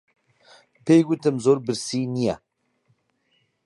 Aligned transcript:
پێی 0.85 1.01
گوتم 1.07 1.35
زۆر 1.45 1.57
برسی 1.65 2.01
نییە. 2.13 2.35